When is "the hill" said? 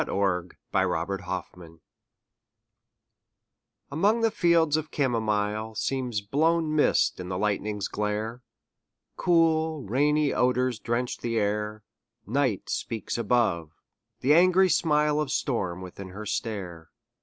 1.07-1.79